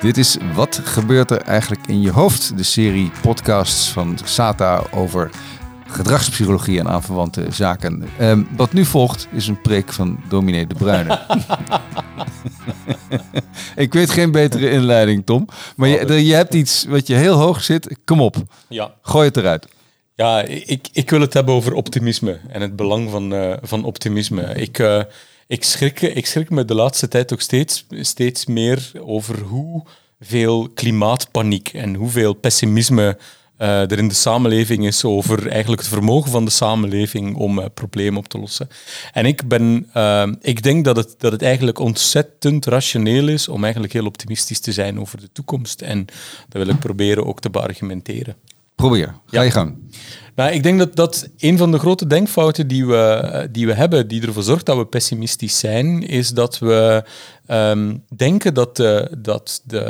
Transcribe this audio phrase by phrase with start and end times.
[0.00, 2.56] Dit is Wat gebeurt er eigenlijk in je hoofd?
[2.56, 5.30] De serie podcasts van SATA over
[5.86, 8.08] gedragspsychologie en aanverwante zaken.
[8.18, 11.20] Ehm, wat nu volgt is een preek van dominee De Bruyne.
[13.76, 15.48] ik weet geen betere inleiding, Tom.
[15.76, 17.98] Maar je, je hebt iets wat je heel hoog zit.
[18.04, 18.36] Kom op,
[18.68, 19.66] Ja, gooi het eruit.
[20.14, 24.42] ja ik, ik wil het hebben over optimisme en het belang van, eh, van optimisme.
[24.54, 25.02] Ik, eh,
[25.50, 31.68] ik, schrik, ik schrik me de laatste tijd ook steeds, steeds meer over hoeveel klimaatpaniek
[31.68, 33.18] en hoeveel pessimisme
[33.56, 37.64] eh, er in de samenleving is over eigenlijk het vermogen van de samenleving om eh,
[37.74, 38.68] problemen op te lossen.
[39.12, 43.62] En ik, ben, eh, ik denk dat het, dat het eigenlijk ontzettend rationeel is om
[43.62, 45.80] eigenlijk heel optimistisch te zijn over de toekomst.
[45.80, 46.04] En
[46.48, 48.36] dat wil ik proberen ook te beargumenteren.
[48.80, 49.78] Probeer, ga je gang.
[50.34, 54.08] Nou, ik denk dat dat een van de grote denkfouten die we, die we hebben,
[54.08, 57.04] die ervoor zorgt dat we pessimistisch zijn, is dat we
[57.46, 59.82] ehm, denken dat, de, dat de,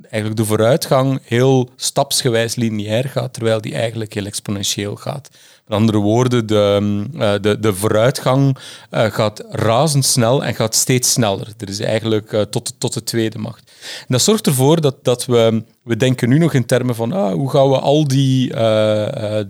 [0.00, 5.30] eigenlijk de vooruitgang heel stapsgewijs lineair gaat, terwijl die eigenlijk heel exponentieel gaat.
[5.66, 8.56] Met andere woorden, de, ehm, eh, de, de vooruitgang
[8.90, 11.48] eh, gaat razendsnel en gaat steeds sneller.
[11.58, 13.72] Er is eigenlijk eh, tot, tot de tweede macht.
[14.08, 17.50] Dat zorgt ervoor dat, dat we, we denken nu nog in termen van ah, hoe
[17.50, 18.54] gaan we al die,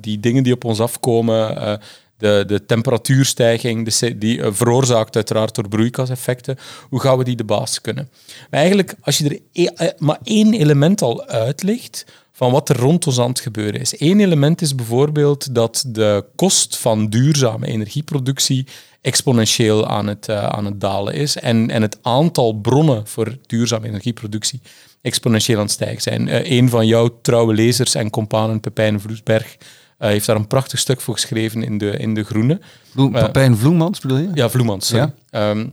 [0.00, 1.80] die dingen die op ons afkomen,
[2.18, 7.80] de, de temperatuurstijging, de, die veroorzaakt uiteraard door broeikaseffecten, hoe gaan we die de baas
[7.80, 8.08] kunnen?
[8.50, 12.04] Maar eigenlijk, als je er e- maar één element al uitlicht
[12.36, 14.00] van wat er rond ons aan het gebeuren is.
[14.00, 18.66] Eén element is bijvoorbeeld dat de kost van duurzame energieproductie
[19.00, 23.86] exponentieel aan het, eh, aan het dalen is en, en het aantal bronnen voor duurzame
[23.86, 24.60] energieproductie
[25.00, 26.28] exponentieel aan het stijgen zijn.
[26.28, 29.56] Eh, een van jouw trouwe lezers en companen, Pepijn Vloesberg,
[29.98, 32.60] eh, heeft daar een prachtig stuk voor geschreven in De, in de Groene.
[32.94, 34.30] Papijn Vloemans bedoel je?
[34.34, 34.86] Ja, Vloemans.
[34.86, 35.12] sorry.
[35.30, 35.50] Ja?
[35.50, 35.66] Ehm,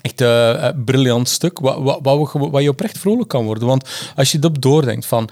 [0.00, 3.68] echt een briljant stuk, waar je oprecht vrolijk kan worden.
[3.68, 5.30] Want als je dat doordenkt van...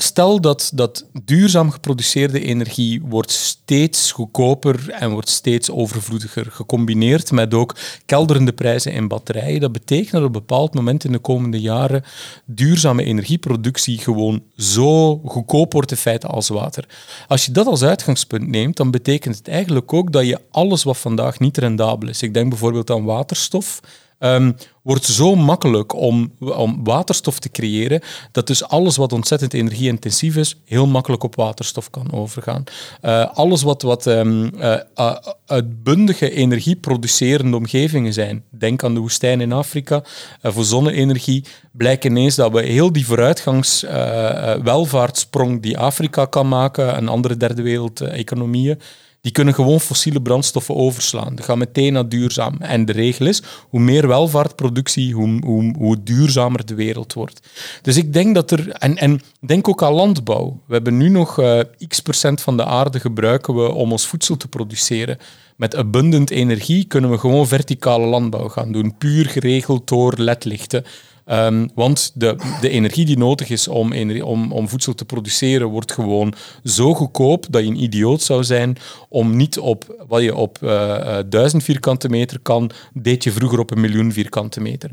[0.00, 7.54] Stel dat, dat duurzaam geproduceerde energie wordt steeds goedkoper en wordt steeds overvloediger, gecombineerd met
[7.54, 9.60] ook kelderende prijzen in batterijen.
[9.60, 12.04] Dat betekent dat op een bepaald moment in de komende jaren
[12.44, 16.84] duurzame energieproductie gewoon zo goedkoop wordt in feite als water.
[17.28, 20.98] Als je dat als uitgangspunt neemt, dan betekent het eigenlijk ook dat je alles wat
[20.98, 23.80] vandaag niet rendabel is, ik denk bijvoorbeeld aan waterstof,
[24.18, 24.52] ehm,
[24.82, 28.00] wordt zo makkelijk om, om waterstof te creëren,
[28.32, 32.64] dat dus alles wat ontzettend energieintensief is, heel makkelijk op waterstof kan overgaan.
[33.00, 39.40] Eh, alles wat, wat ehm, eh, uh, uitbundige energieproducerende omgevingen zijn, denk aan de woestijn
[39.40, 40.02] in Afrika,
[40.40, 41.44] eh, voor zonne-energie,
[41.78, 47.08] blijkt ineens dat we heel die vooruitgangs eh, eh, welvaartssprong die Afrika kan maken en
[47.08, 48.80] andere derde wereld eh, economieën,
[49.20, 51.34] die kunnen gewoon fossiele brandstoffen overslaan.
[51.34, 52.56] Dat gaat meteen naar duurzaam.
[52.60, 57.48] En de regel is, hoe meer welvaartproductie, hoe, hoe, hoe duurzamer de wereld wordt.
[57.82, 58.68] Dus ik denk dat er...
[58.70, 60.60] En, en denk ook aan landbouw.
[60.66, 64.36] We hebben nu nog eh, x procent van de aarde gebruiken we om ons voedsel
[64.36, 65.18] te produceren.
[65.56, 68.96] Met abundant energie kunnen we gewoon verticale landbouw gaan doen.
[68.98, 70.84] Puur geregeld door ledlichten.
[71.28, 75.92] Ehm, want de, de energie die nodig is om, om, om voedsel te produceren, wordt
[75.92, 76.34] gewoon
[76.64, 78.76] zo goedkoop dat je een idioot zou zijn
[79.08, 83.70] om niet op wat je op eh, duizend vierkante meter kan, deed je vroeger op
[83.70, 84.90] een miljoen vierkante meter.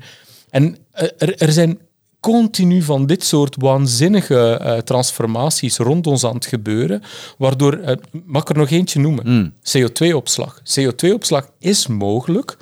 [0.49, 1.79] En eh, er, er zijn
[2.19, 7.01] continu van dit soort waanzinnige transformaties rond ons aan het gebeuren,
[7.37, 9.53] waardoor, eh, mag ik er nog eentje noemen?
[9.63, 10.61] CO2-opslag.
[10.79, 12.57] CO2-opslag is mogelijk,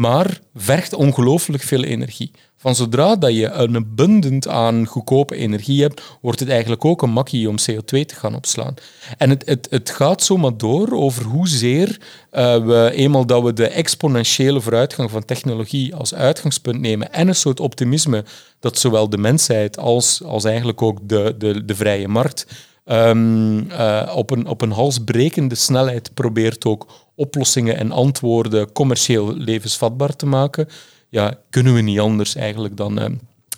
[0.00, 2.30] maar vergt ongelooflijk veel energie.
[2.56, 7.10] Van zodra dat je een abundant aan goedkope energie hebt, wordt het eigenlijk ook een
[7.10, 8.74] makkie om CO2 te gaan opslaan.
[9.18, 12.00] En het, het, het gaat zomaar door over hoezeer
[12.30, 17.34] eh we, eenmaal dat we de exponentiële vooruitgang van technologie als uitgangspunt nemen en een
[17.34, 18.24] soort optimisme
[18.60, 22.46] dat zowel de mensheid als, als eigenlijk ook de, de, de vrije markt
[22.84, 30.16] ehm, eh, op, een, op een halsbrekende snelheid probeert ook oplossingen en antwoorden commercieel levensvatbaar
[30.16, 30.68] te maken,
[31.08, 33.10] ja, kunnen we niet anders eigenlijk dan, eh,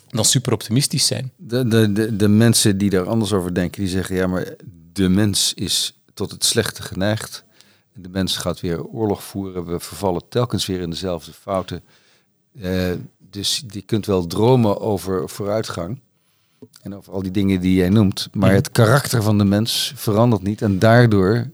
[0.09, 1.31] dan super optimistisch zijn.
[1.35, 4.55] De, de, de, de mensen die daar anders over denken, die zeggen ja, maar
[4.93, 7.43] de mens is tot het slechte geneigd.
[7.93, 9.65] De mens gaat weer oorlog voeren.
[9.65, 11.83] We vervallen telkens weer in dezelfde fouten.
[12.61, 15.99] Eh, dus je kunt wel dromen over vooruitgang
[16.83, 18.27] en over al die dingen die jij noemt.
[18.31, 20.61] Maar het karakter van de mens verandert niet.
[20.61, 21.51] En daardoor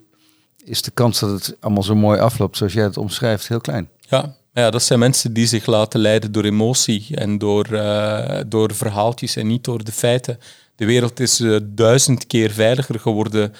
[0.63, 3.89] is de kans dat het allemaal zo mooi afloopt zoals jij het omschrijft heel klein.
[3.99, 8.73] Ja, ja, dat zijn mensen die zich laten leiden door emotie en door, eh, door
[8.73, 10.39] verhaaltjes en niet door de feiten.
[10.75, 13.53] De wereld is eh, duizend keer veiliger geworden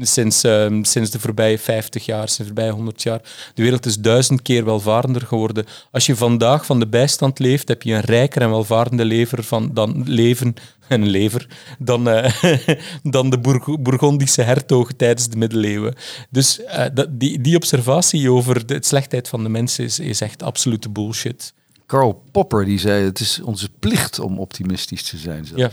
[0.00, 3.20] sinds, ehm, sinds de voorbije 50 jaar, sinds de voorbije 100 jaar.
[3.54, 5.64] De wereld is duizend keer welvarender geworden.
[5.90, 9.70] Als je vandaag van de bijstand leeft, heb je een rijker en welvarende lever van,
[9.74, 10.54] dan leven
[10.88, 11.46] en lever
[11.78, 12.32] dan, eh,
[13.02, 15.94] dan de Bourg- Bourgondische hertogen tijdens de middeleeuwen.
[16.30, 20.88] Dus eh, die, die observatie over de slechtheid van de mensen is, is echt absolute
[20.88, 21.52] bullshit.
[21.86, 25.44] Karl Popper die zei: Het is onze plicht om optimistisch te zijn.
[25.44, 25.62] Zelfs.
[25.62, 25.70] Ja.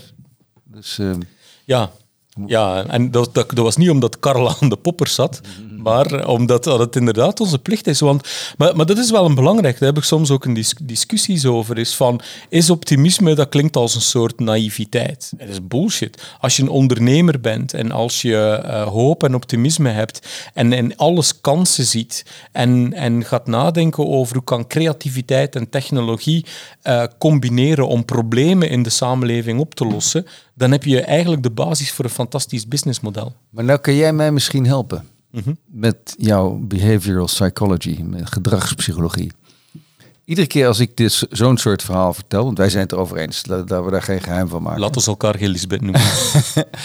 [0.63, 1.19] Dus ehm,
[1.65, 1.91] Ja,
[2.45, 5.41] ja en dat, was niet omdat Karl aan de popper zat,
[5.77, 7.99] maar omdat dat het inderdaad onze plicht is.
[7.99, 8.27] Want,
[8.57, 11.45] maar, maar dat is wel een belangrijk, daar heb ik soms ook een dis- discussies
[11.45, 15.31] over, is van, is optimisme, dat klinkt als een soort naïviteit.
[15.37, 16.21] Het is bullshit.
[16.39, 20.97] Als je een ondernemer bent en als je eh, hoop en optimisme hebt en in
[20.97, 26.45] alles kansen ziet en, en gaat nadenken over hoe kan creativiteit en technologie
[26.81, 31.51] eh, combineren om problemen in de samenleving op te lossen, dan heb je eigenlijk de
[31.51, 33.33] basis voor een fantastisch businessmodel.
[33.49, 35.15] Maar nou kan jij mij misschien helpen
[35.65, 39.31] Met jouw behavioral psychology, met gedragspsychologie.
[40.25, 43.43] Iedere keer als ik dit zo'n soort verhaal vertel, want wij zijn het erover eens
[43.43, 46.01] dat, dat we daar geen geheim van maken, Laat ons elkaar Elisabeth noemen.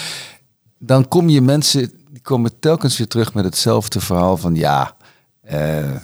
[0.79, 4.97] dan kom je mensen, die komen telkens weer terug met hetzelfde verhaal van ja,
[5.41, 5.97] eh,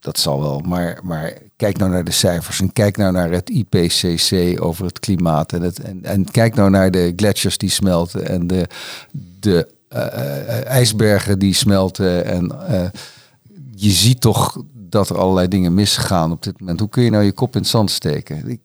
[0.00, 3.50] dat zal wel, maar, maar kijk nou naar de cijfers en kijk nou naar het
[3.50, 8.28] IPCC over het klimaat en, het, en, en kijk nou naar de gletsjers die smelten
[8.28, 8.66] en de,
[9.40, 9.68] de
[10.64, 12.88] ijsbergen die smelten en eh,
[13.74, 16.80] je ziet toch dat er allerlei dingen misgaan op dit moment.
[16.80, 18.48] Hoe kun je nou je kop in het zand steken?
[18.48, 18.60] Ik,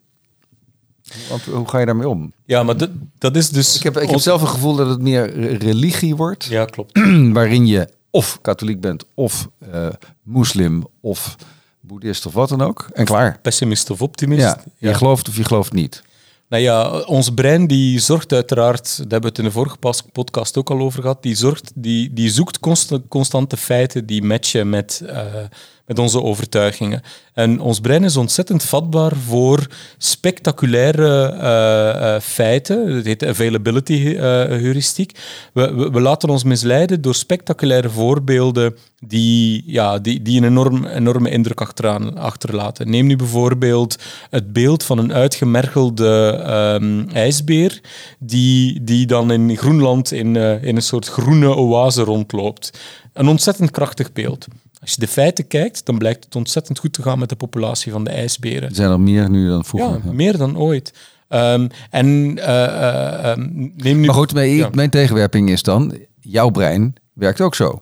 [1.29, 2.33] want hoe ga je daarmee om?
[2.45, 3.75] Ja, maar dat, dat is dus...
[3.75, 6.99] Ik heb, ik heb zelf een gevoel dat het meer re- religie wordt Ja, klopt.
[7.33, 9.87] waarin je of katholiek bent, of eh,
[10.23, 11.35] moslim, of
[11.79, 12.87] boeddhist, of wat dan ook.
[12.93, 13.39] En klaar.
[13.41, 14.41] Pessimist of optimist.
[14.41, 16.03] Ja, je gelooft of je gelooft niet.
[16.49, 19.77] Nou ja, ons brein die zorgt uiteraard, daar hebben we het in de vorige
[20.11, 24.69] podcast ook al over gehad, die, zorgt, die, die zoekt consta- constante feiten die matchen
[24.69, 25.43] met, eh,
[25.87, 27.01] met onze overtuigingen.
[27.33, 29.67] En ons brein is ontzettend vatbaar voor
[29.97, 32.95] spectaculaire eh, eh, feiten.
[32.95, 35.19] Het heet availability eh, heuristiek.
[35.53, 41.29] We, we, laten ons misleiden door spectaculaire voorbeelden die, ja, die, die een enorm, enorme
[41.29, 42.89] indruk achteraan, achterlaten.
[42.89, 43.95] Neem nu bijvoorbeeld
[44.29, 47.81] het beeld van een uitgemergelde ehm, ijsbeer
[48.19, 52.79] die, die dan in Groenland in, in een soort groene oase rondloopt.
[53.13, 54.47] Een ontzettend krachtig beeld.
[54.87, 57.91] Als je de feiten kijkt, dan blijkt het ontzettend goed te gaan met de populatie
[57.91, 58.69] van de ijsberen.
[58.69, 59.93] Er zijn er meer nu dan vroeger.
[59.95, 60.11] Ja, Ja.
[60.11, 60.93] meer dan ooit.
[61.27, 63.41] Ehm, en eh, eh, ehm,
[63.75, 64.05] neem nu...
[64.05, 64.69] Maar goed, mijn, Ja.
[64.71, 67.81] mijn tegenwerping is dan, jouw brein werkt ook zo.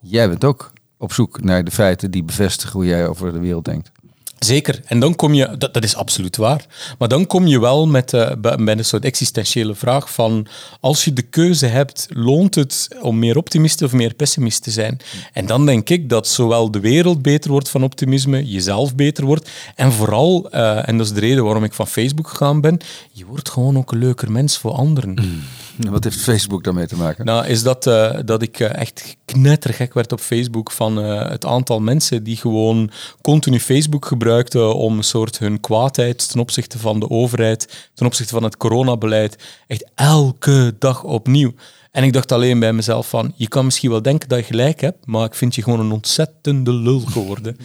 [0.00, 3.64] Jij bent ook op zoek naar de feiten die bevestigen hoe jij over de wereld
[3.64, 3.90] denkt.
[4.38, 4.80] Zeker.
[4.84, 6.66] En dan kom je, dat, is absoluut waar.
[6.98, 10.46] Maar dan kom je wel met, eh, bij- een soort existentiële vraag van,
[10.80, 14.98] als je de keuze hebt, loont het om meer optimist of meer pessimist te zijn?
[15.32, 19.50] En dan denk ik dat zowel de wereld beter wordt van optimisme, jezelf beter wordt,
[19.74, 22.78] en vooral, eh, en dat is de reden waarom ik van Facebook gegaan ben,
[23.12, 25.14] je wordt gewoon ook een leuker mens voor anderen.
[25.16, 25.42] En
[25.90, 27.24] Wat heeft Facebook daarmee te maken?
[27.24, 31.44] Nou, is dat, eh, dat ik eh, echt knettergek werd op Facebook van eh, het
[31.44, 32.90] aantal mensen die gewoon
[33.22, 38.34] continu Facebook gebruikten om een soort hun kwaadheid ten opzichte van de overheid, ten opzichte
[38.34, 41.52] van het coronabeleid, echt elke dag opnieuw.
[41.90, 44.80] En ik dacht alleen bij mezelf van, je kan misschien wel denken dat je gelijk
[44.80, 47.56] hebt, maar ik vind je gewoon een ontzettende lul geworden.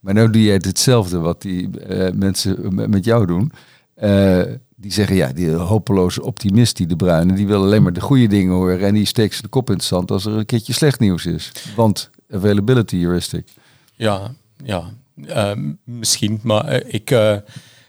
[0.00, 1.70] Maar nou doe jij hetzelfde wat die
[2.14, 3.52] mensen met jou doen.
[3.94, 4.42] Eh,
[4.76, 8.26] die zeggen, ja, die hopeloze optimist, die de bruine, die wil alleen maar de goede
[8.26, 8.80] dingen horen.
[8.86, 11.52] En die steekt zijn kop in het zand als er een keertje slecht nieuws is.
[11.76, 13.48] Want availability heuristic.
[13.94, 14.34] Ja,
[14.64, 14.84] ja
[15.26, 15.52] eh,
[15.84, 16.40] misschien.
[16.42, 17.36] Maar eh, ik, eh,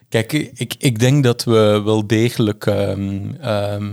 [0.09, 3.91] kijk, ik, ik denk dat we wel degelijk ehm, ehm,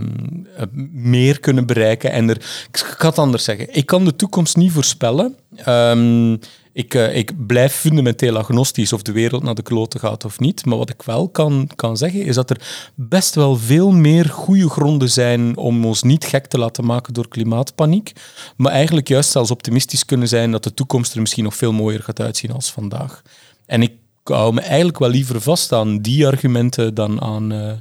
[0.57, 2.11] eh, meer kunnen bereiken.
[2.11, 2.35] En er,
[2.71, 3.75] ik ga het anders zeggen.
[3.75, 5.35] Ik kan de toekomst niet voorspellen.
[5.55, 6.37] Ehm,
[6.73, 10.65] ik, eh, ik blijf fundamenteel agnostisch of de wereld naar de kloten gaat of niet.
[10.65, 14.69] Maar wat ik wel kan, kan zeggen, is dat er best wel veel meer goede
[14.69, 18.11] gronden zijn om ons niet gek te laten maken door klimaatpaniek.
[18.55, 22.03] Maar eigenlijk juist zelfs optimistisch kunnen zijn dat de toekomst er misschien nog veel mooier
[22.03, 23.21] gaat uitzien als vandaag.
[23.65, 27.71] En ik hou me eigenlijk wel liever vast aan die argumenten dan aan, eh,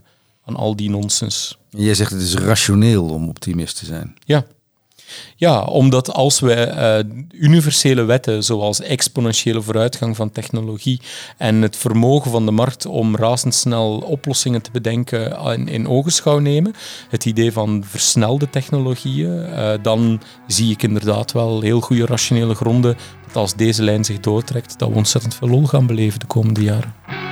[0.45, 1.59] aan al die nonsens.
[1.71, 4.15] En jij zegt het is rationeel om optimist te zijn.
[4.25, 4.45] Ja.
[5.37, 6.99] Ja, omdat als we eh,
[7.31, 11.01] universele wetten, zoals exponentiële vooruitgang van technologie
[11.37, 16.75] en het vermogen van de markt om razendsnel oplossingen te bedenken in, in ogenschouw nemen,
[17.09, 22.97] het idee van versnelde technologieën, eh, dan zie ik inderdaad wel heel goede rationele gronden
[23.27, 26.63] dat als deze lijn zich doortrekt, dat we ontzettend veel lol gaan beleven de komende
[26.63, 27.32] jaren.